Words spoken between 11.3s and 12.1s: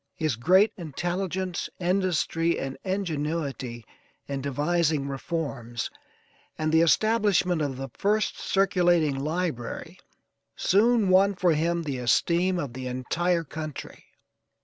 for him the